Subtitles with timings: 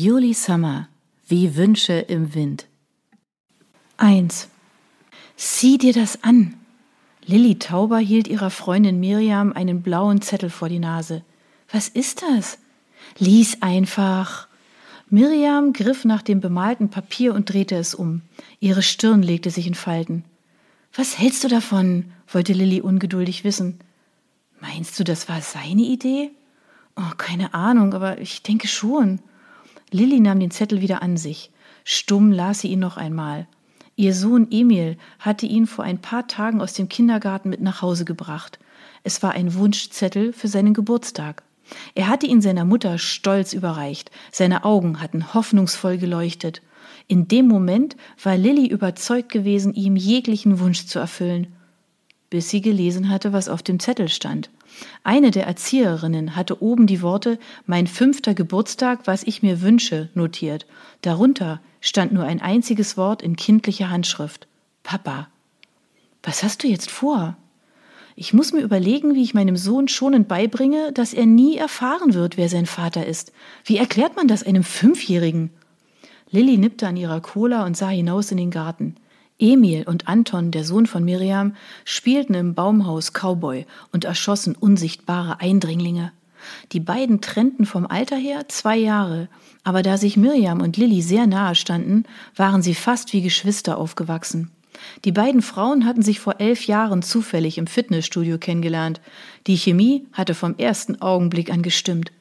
[0.00, 0.88] Juli Summer,
[1.26, 2.68] wie Wünsche im Wind.
[3.96, 4.48] 1.
[5.34, 6.54] Sieh dir das an.
[7.26, 11.24] Lilly Tauber hielt ihrer Freundin Miriam einen blauen Zettel vor die Nase.
[11.72, 12.58] Was ist das?
[13.18, 14.46] Lies einfach.
[15.10, 18.22] Miriam griff nach dem bemalten Papier und drehte es um.
[18.60, 20.24] Ihre Stirn legte sich in Falten.
[20.94, 22.12] Was hältst du davon?
[22.28, 23.80] wollte Lilly ungeduldig wissen.
[24.60, 26.30] Meinst du, das war seine Idee?
[26.94, 29.18] Oh, keine Ahnung, aber ich denke schon.
[29.90, 31.50] Lilly nahm den Zettel wieder an sich.
[31.84, 33.46] Stumm las sie ihn noch einmal.
[33.96, 38.04] Ihr Sohn Emil hatte ihn vor ein paar Tagen aus dem Kindergarten mit nach Hause
[38.04, 38.58] gebracht.
[39.02, 41.42] Es war ein Wunschzettel für seinen Geburtstag.
[41.94, 44.10] Er hatte ihn seiner Mutter stolz überreicht.
[44.30, 46.62] Seine Augen hatten hoffnungsvoll geleuchtet.
[47.06, 51.48] In dem Moment war Lilly überzeugt gewesen, ihm jeglichen Wunsch zu erfüllen.
[52.30, 54.50] Bis sie gelesen hatte, was auf dem Zettel stand.
[55.04, 60.66] Eine der Erzieherinnen hatte oben die Worte Mein fünfter Geburtstag, was ich mir wünsche, notiert.
[61.02, 64.46] Darunter stand nur ein einziges Wort in kindlicher Handschrift.
[64.82, 65.28] Papa.
[66.22, 67.36] Was hast du jetzt vor?
[68.16, 72.36] Ich muss mir überlegen, wie ich meinem Sohn schonend beibringe, dass er nie erfahren wird,
[72.36, 73.32] wer sein Vater ist.
[73.64, 75.50] Wie erklärt man das einem Fünfjährigen?
[76.30, 78.96] Lilly nippte an ihrer Cola und sah hinaus in den Garten.
[79.40, 86.12] Emil und Anton, der Sohn von Miriam, spielten im Baumhaus Cowboy und erschossen unsichtbare Eindringlinge.
[86.72, 89.28] Die beiden trennten vom Alter her zwei Jahre,
[89.62, 94.50] aber da sich Miriam und Lilly sehr nahe standen, waren sie fast wie Geschwister aufgewachsen.
[95.04, 99.00] Die beiden Frauen hatten sich vor elf Jahren zufällig im Fitnessstudio kennengelernt.
[99.46, 102.12] Die Chemie hatte vom ersten Augenblick an gestimmt.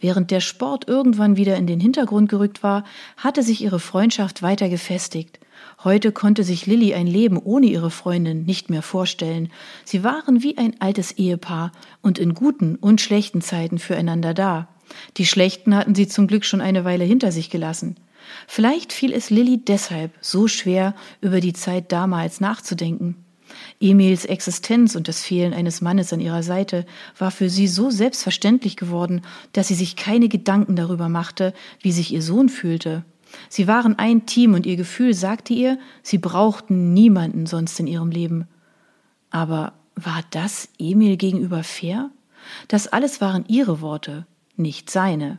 [0.00, 2.84] Während der Sport irgendwann wieder in den Hintergrund gerückt war,
[3.16, 5.38] hatte sich ihre Freundschaft weiter gefestigt.
[5.82, 9.50] Heute konnte sich Lilly ein Leben ohne ihre Freundin nicht mehr vorstellen.
[9.84, 14.68] Sie waren wie ein altes Ehepaar und in guten und schlechten Zeiten füreinander da.
[15.16, 17.96] Die schlechten hatten sie zum Glück schon eine Weile hinter sich gelassen.
[18.46, 23.16] Vielleicht fiel es Lilly deshalb so schwer, über die Zeit damals nachzudenken.
[23.80, 26.86] Emils Existenz und das Fehlen eines Mannes an ihrer Seite
[27.18, 29.22] war für sie so selbstverständlich geworden,
[29.52, 33.04] dass sie sich keine Gedanken darüber machte, wie sich ihr Sohn fühlte.
[33.48, 38.10] Sie waren ein Team und ihr Gefühl sagte ihr, sie brauchten niemanden sonst in ihrem
[38.10, 38.48] Leben.
[39.30, 42.10] Aber war das Emil gegenüber fair?
[42.68, 45.38] Das alles waren ihre Worte, nicht seine.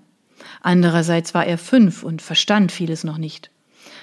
[0.62, 3.52] Andererseits war er fünf und verstand vieles noch nicht.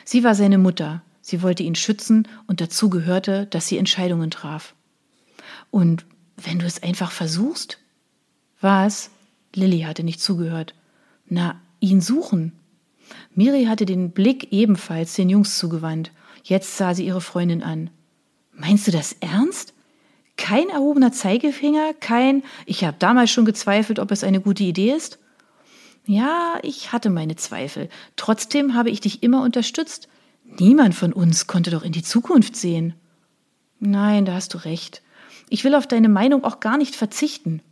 [0.04, 4.74] Sie war seine Mutter, sie wollte ihn schützen und dazu gehörte, dass sie Entscheidungen traf.
[5.70, 6.04] Und
[6.36, 7.78] wenn du es einfach versuchst?
[8.60, 9.10] Was?
[9.54, 10.74] Lilly hatte nicht zugehört.
[11.26, 12.52] Na, ihn suchen.
[13.34, 16.10] Miri hatte den Blick ebenfalls den Jungs zugewandt.
[16.42, 17.90] Jetzt sah sie ihre Freundin an.
[18.52, 19.74] Meinst du das ernst?
[20.36, 25.18] Kein erhobener Zeigefinger, kein Ich habe damals schon gezweifelt, ob es eine gute Idee ist?
[26.04, 27.88] Ja, ich hatte meine Zweifel.
[28.16, 30.08] Trotzdem habe ich dich immer unterstützt.
[30.44, 32.94] Niemand von uns konnte doch in die Zukunft sehen.
[33.78, 35.02] Nein, da hast du recht.
[35.48, 37.62] Ich will auf deine Meinung auch gar nicht verzichten.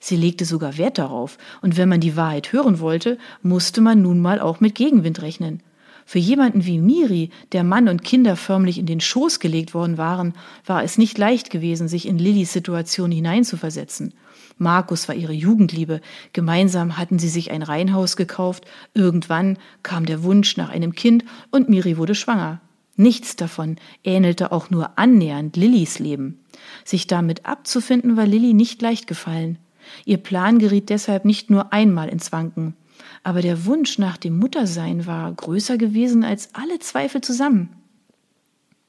[0.00, 4.20] Sie legte sogar Wert darauf, und wenn man die Wahrheit hören wollte, musste man nun
[4.20, 5.62] mal auch mit Gegenwind rechnen.
[6.08, 10.32] Für jemanden wie Miri, der Mann und Kinder förmlich in den Schoß gelegt worden waren,
[10.64, 14.14] war es nicht leicht gewesen, sich in Lillys Situation hineinzuversetzen.
[14.56, 16.00] Markus war ihre Jugendliebe.
[16.32, 18.64] Gemeinsam hatten sie sich ein Reihenhaus gekauft.
[18.94, 22.62] Irgendwann kam der Wunsch nach einem Kind und Miri wurde schwanger.
[22.96, 26.40] Nichts davon ähnelte auch nur annähernd Lillys Leben.
[26.84, 29.58] Sich damit abzufinden war Lilly nicht leicht gefallen.
[30.04, 32.74] Ihr Plan geriet deshalb nicht nur einmal ins Wanken.
[33.22, 37.70] Aber der Wunsch nach dem Muttersein war größer gewesen als alle Zweifel zusammen.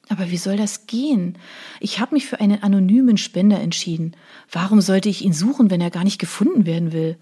[0.08, 1.38] Aber wie soll das gehen?
[1.78, 4.16] Ich habe mich für einen anonymen Spender entschieden.
[4.50, 7.16] Warum sollte ich ihn suchen, wenn er gar nicht gefunden werden will?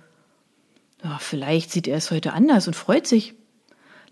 [1.05, 3.35] Ja, vielleicht sieht er es heute anders und freut sich.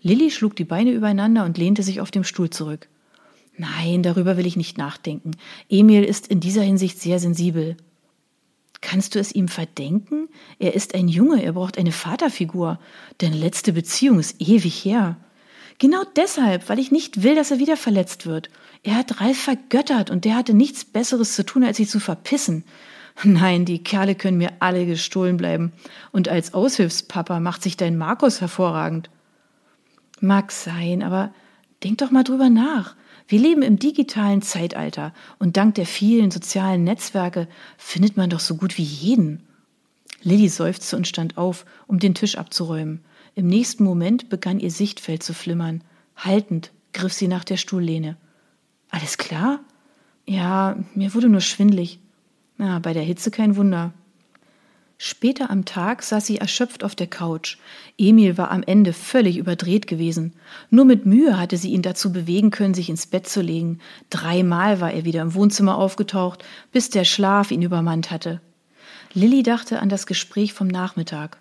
[0.01, 2.87] Lilly schlug die Beine übereinander und lehnte sich auf dem Stuhl zurück.
[3.57, 5.31] Nein, darüber will ich nicht nachdenken.
[5.69, 7.77] Emil ist in dieser Hinsicht sehr sensibel.
[8.81, 10.29] Kannst du es ihm verdenken?
[10.59, 12.79] Er ist ein Junge, er braucht eine Vaterfigur.
[13.17, 15.17] Deine letzte Beziehung ist ewig her.
[15.79, 18.49] Genau deshalb, weil ich nicht will, dass er wieder verletzt wird.
[18.83, 22.63] Er hat Ralf vergöttert und der hatte nichts Besseres zu tun, als sich zu verpissen.
[23.23, 25.71] Nein, die Kerle können mir alle gestohlen bleiben.
[26.11, 29.09] Und als Aushilfspapa macht sich dein Markus hervorragend.
[30.19, 31.33] Mag sein, aber
[31.83, 32.95] denk doch mal drüber nach.
[33.27, 37.47] Wir leben im digitalen Zeitalter und dank der vielen sozialen Netzwerke
[37.77, 39.43] findet man doch so gut wie jeden.
[40.21, 43.01] Lilly seufzte und stand auf, um den Tisch abzuräumen.
[43.35, 45.83] Im nächsten Moment begann ihr Sichtfeld zu flimmern.
[46.15, 48.17] Haltend griff sie nach der Stuhllehne.
[48.89, 49.59] Alles klar?
[50.25, 51.99] Ja, mir wurde nur schwindlig.
[52.57, 53.93] Na, bei der Hitze kein Wunder.
[54.99, 57.57] Später am Tag saß sie erschöpft auf der Couch.
[57.99, 60.33] Emil war am Ende völlig überdreht gewesen.
[60.71, 63.79] Nur mit Mühe hatte sie ihn dazu bewegen können, sich ins Bett zu legen.
[64.09, 68.41] Dreimal war er wieder im Wohnzimmer aufgetaucht, bis der Schlaf ihn übermannt hatte.
[69.13, 71.37] Lilly dachte an das Gespräch vom Nachmittag.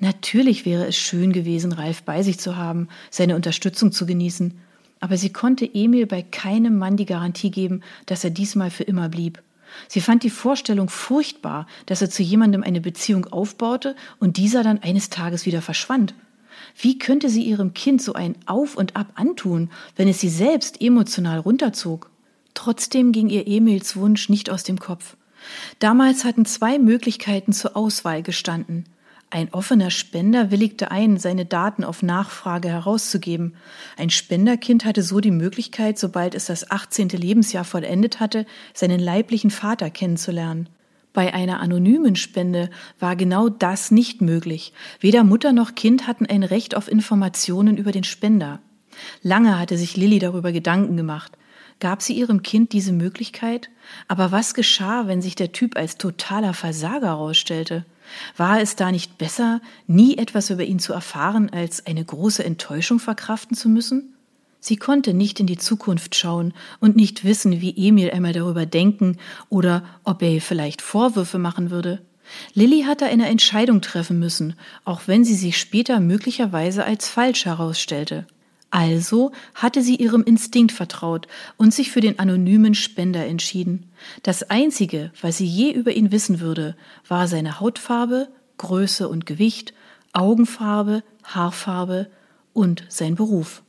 [0.00, 4.58] Natürlich wäre es schön gewesen, Ralf bei sich zu haben, seine Unterstützung zu genießen.
[4.98, 9.08] Aber sie konnte Emil bei keinem Mann die Garantie geben, dass er diesmal für immer
[9.08, 9.40] blieb.
[9.88, 14.78] Sie fand die Vorstellung furchtbar, dass er zu jemandem eine Beziehung aufbaute und dieser dann
[14.78, 16.14] eines Tages wieder verschwand.
[16.76, 20.80] Wie könnte sie ihrem Kind so ein Auf und Ab antun, wenn es sie selbst
[20.80, 22.10] emotional runterzog?
[22.54, 25.16] Trotzdem ging ihr Emils Wunsch nicht aus dem Kopf.
[25.78, 28.84] Damals hatten zwei Möglichkeiten zur Auswahl gestanden.
[29.30, 33.56] Ein offener Spender willigte ein, seine Daten auf Nachfrage herauszugeben.
[33.98, 37.10] Ein Spenderkind hatte so die Möglichkeit, sobald es das 18.
[37.10, 40.70] Lebensjahr vollendet hatte, seinen leiblichen Vater kennenzulernen.
[41.12, 42.70] Bei einer anonymen Spende
[43.00, 44.72] war genau das nicht möglich.
[45.00, 48.60] Weder Mutter noch Kind hatten ein Recht auf Informationen über den Spender.
[49.22, 51.32] Lange hatte sich Lilly darüber Gedanken gemacht.
[51.80, 53.68] Gab sie ihrem Kind diese Möglichkeit?
[54.08, 57.84] Aber was geschah, wenn sich der Typ als totaler Versager herausstellte?
[58.36, 62.98] War es da nicht besser, nie etwas über ihn zu erfahren, als eine große Enttäuschung
[62.98, 64.14] verkraften zu müssen?
[64.60, 69.16] Sie konnte nicht in die Zukunft schauen und nicht wissen, wie Emil einmal darüber denken
[69.48, 72.02] oder ob er ihr vielleicht Vorwürfe machen würde.
[72.54, 78.26] Lilly hatte eine Entscheidung treffen müssen, auch wenn sie sich später möglicherweise als falsch herausstellte.
[78.70, 81.26] Also hatte sie ihrem Instinkt vertraut
[81.56, 83.90] und sich für den anonymen Spender entschieden.
[84.22, 86.76] Das Einzige, was sie je über ihn wissen würde,
[87.06, 88.28] war seine Hautfarbe,
[88.58, 89.72] Größe und Gewicht,
[90.12, 92.10] Augenfarbe, Haarfarbe
[92.52, 93.62] und sein Beruf.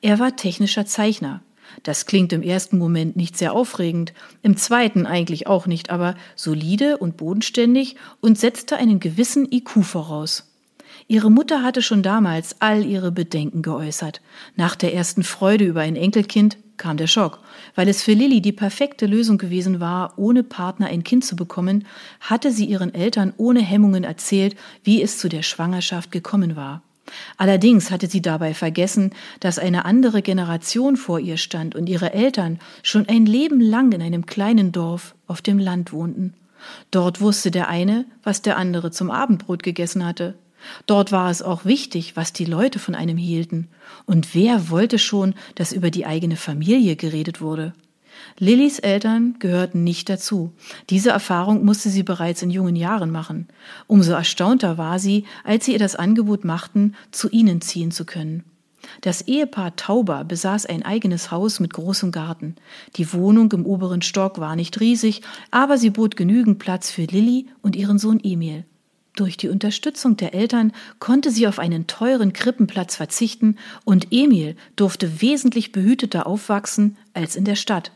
[0.00, 1.42] Er war technischer Zeichner.
[1.82, 4.12] Das klingt im ersten Moment nicht sehr aufregend,
[4.42, 10.53] im zweiten eigentlich auch nicht, aber solide und bodenständig und setzte einen gewissen IQ voraus.
[11.06, 14.22] Ihre Mutter hatte schon damals all ihre Bedenken geäußert.
[14.56, 17.40] Nach der ersten Freude über ein Enkelkind kam der Schock.
[17.74, 21.86] Weil es für Lilly die perfekte Lösung gewesen war, ohne Partner ein Kind zu bekommen,
[22.20, 26.82] hatte sie ihren Eltern ohne Hemmungen erzählt, wie es zu der Schwangerschaft gekommen war.
[27.36, 29.10] Allerdings hatte sie dabei vergessen,
[29.40, 34.00] dass eine andere Generation vor ihr stand und ihre Eltern schon ein Leben lang in
[34.00, 36.32] einem kleinen Dorf auf dem Land wohnten.
[36.90, 40.34] Dort wusste der eine, was der andere zum Abendbrot gegessen hatte.
[40.86, 43.68] Dort war es auch wichtig, was die Leute von einem hielten.
[44.06, 47.74] Und wer wollte schon, dass über die eigene Familie geredet wurde?
[48.38, 50.52] Lillys Eltern gehörten nicht dazu.
[50.90, 53.48] Diese Erfahrung musste sie bereits in jungen Jahren machen.
[53.86, 58.44] Umso erstaunter war sie, als sie ihr das Angebot machten, zu ihnen ziehen zu können.
[59.00, 62.56] Das Ehepaar Tauber besaß ein eigenes Haus mit großem Garten.
[62.96, 67.46] Die Wohnung im oberen Stock war nicht riesig, aber sie bot genügend Platz für Lilly
[67.62, 68.64] und ihren Sohn Emil.
[69.16, 75.20] Durch die Unterstützung der Eltern konnte sie auf einen teuren Krippenplatz verzichten und Emil durfte
[75.22, 77.92] wesentlich behüteter aufwachsen als in der Stadt.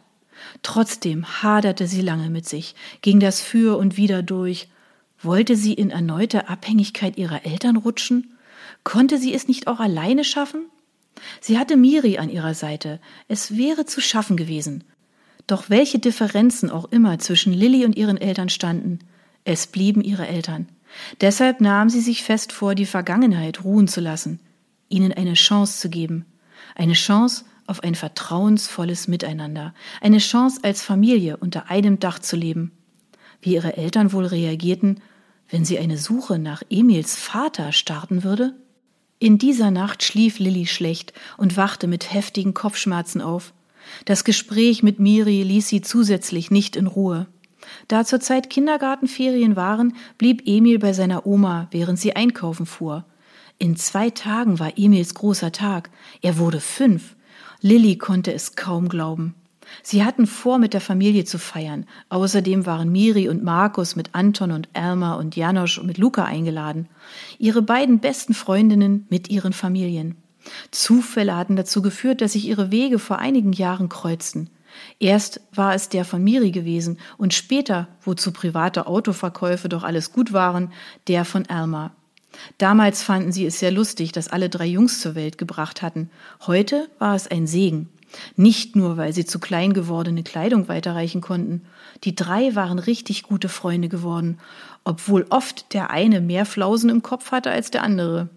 [0.63, 4.69] Trotzdem haderte sie lange mit sich, ging das Für und Wider durch.
[5.21, 8.39] Wollte sie in erneute Abhängigkeit ihrer Eltern rutschen?
[8.85, 10.67] Konnte sie es nicht auch alleine schaffen?
[11.41, 13.01] Sie hatte Miri an ihrer Seite.
[13.27, 14.85] Es wäre zu schaffen gewesen.
[15.49, 19.01] Doch welche Differenzen auch immer zwischen Lilly und ihren Eltern standen,
[19.45, 20.69] es blieben ihre Eltern.
[21.21, 24.41] Deshalb nahm sie sich fest vor, die Vergangenheit ruhen zu lassen,
[24.89, 26.25] ihnen eine Chance zu geben,
[26.75, 32.73] eine Chance auf ein vertrauensvolles Miteinander, eine Chance als Familie unter einem Dach zu leben.
[33.41, 35.01] Wie ihre Eltern wohl reagierten,
[35.51, 38.55] wenn sie eine Suche nach Emils Vater starten würde?
[39.19, 43.53] In dieser Nacht schlief Lilly schlecht und wachte mit heftigen Kopfschmerzen auf.
[44.05, 47.27] Das Gespräch mit Miri ließ sie zusätzlich nicht in Ruhe.
[47.89, 53.05] Da zurzeit Kindergartenferien waren, blieb Emil bei seiner Oma, während sie einkaufen fuhr.
[53.59, 55.91] In zwei Tagen war Emils großer Tag.
[56.23, 57.17] Er wurde fünf.
[57.61, 59.35] Lilly konnte es kaum glauben.
[59.83, 61.87] Sie hatten vor, mit der Familie zu feiern.
[62.09, 66.89] Außerdem waren Miri und Markus mit Anton und Elmar und Janosch und mit Luca eingeladen.
[67.39, 70.17] Ihre beiden besten Freundinnen mit ihren Familien.
[70.71, 74.51] Zufälle hatten dazu geführt, dass sich ihre Wege vor einigen Jahren kreuzten.
[74.99, 80.33] Erst war es der von Miri gewesen und später, wozu private Autoverkäufe doch alles gut
[80.33, 80.73] waren,
[81.07, 81.93] der von Elmar.
[82.59, 86.11] Damals fanden sie es sehr lustig, dass alle drei Jungs zur Welt gebracht hatten.
[86.47, 87.89] Heute war es ein Segen.
[88.37, 91.63] Nicht nur, weil sie zu klein gewordene Kleidung weiterreichen konnten.
[92.05, 94.39] Die drei waren richtig gute Freunde geworden,
[94.85, 98.31] obwohl oft der eine mehr Flausen im Kopf hatte als der andere.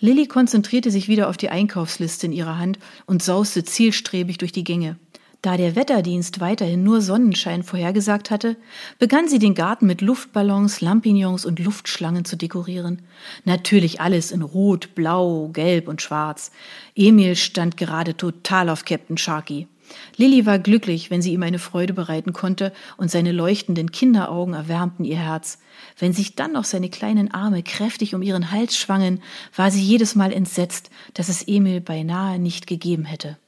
[0.00, 4.64] Lilly konzentrierte sich wieder auf die Einkaufsliste in ihrer Hand und sauste zielstrebig durch die
[4.64, 4.96] Gänge.
[5.40, 8.56] Da der Wetterdienst weiterhin nur Sonnenschein vorhergesagt hatte,
[8.98, 13.02] begann sie den Garten mit Luftballons, Lampignons und Luftschlangen zu dekorieren.
[13.44, 16.50] Natürlich alles in Rot, Blau, Gelb und Schwarz.
[16.96, 19.68] Emil stand gerade total auf Captain Sharky.
[20.16, 25.04] Lilly war glücklich, wenn sie ihm eine Freude bereiten konnte, und seine leuchtenden Kinderaugen erwärmten
[25.04, 25.60] ihr Herz.
[25.96, 29.22] Wenn sich dann noch seine kleinen Arme kräftig um ihren Hals schwangen,
[29.54, 33.38] war sie jedes Mal entsetzt, dass es Emil beinahe nicht gegeben hätte.